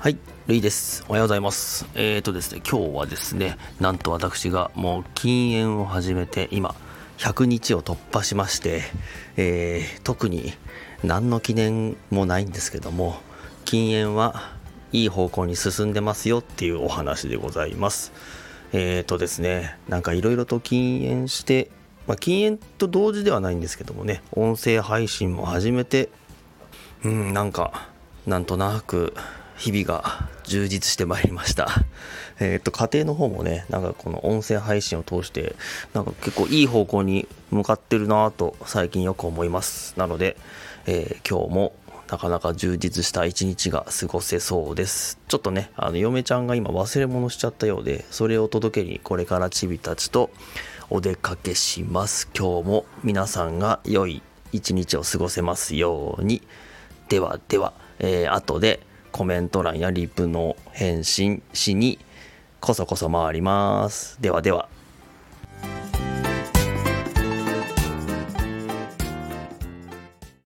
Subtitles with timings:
[0.00, 1.04] はい、ルイです。
[1.08, 1.84] おはようございます。
[1.94, 6.74] えーとですね、今日はですね、なんと私がもう禁煙を始めて今、
[7.18, 8.80] 100日を突破しまして、
[9.36, 10.54] えー特に
[11.04, 13.20] 何の記念もないんですけども、
[13.66, 14.54] 禁煙は
[14.90, 18.14] いい方向に進んでますよっていうお話でございます。
[18.72, 21.70] えーとですね、なんかいろいろと禁煙して、
[22.06, 26.08] まあ、禁煙と同時ではないんですけどもね、音声配信も始めて、
[27.04, 27.90] うん、なんか、
[28.26, 29.12] なんとなく、
[29.60, 31.68] 日々が充実してまいりました。
[32.40, 35.54] えっと、家庭の方もね、なんかこの音声配信を通して、
[35.92, 39.92] なんか結構いい方向に向かってるなぁと最近よく思います。
[39.98, 40.38] なので、
[40.86, 41.72] えー今日も
[42.10, 45.18] なかなか充実した一日が過ごせそうです。
[45.28, 50.30] ちょっとね、あの、嫁ちゃんが今忘れ物しちゃったようで、それを届けにこれからチビたちと
[50.88, 52.28] お出かけします。
[52.36, 56.42] 今日も皆さんが良い一日を過ごせますように。
[57.10, 58.80] ではでは、えー後で
[59.12, 61.98] コメント欄やリプの返信しに
[62.60, 64.20] こそこそ回ります。
[64.20, 64.68] ではでは。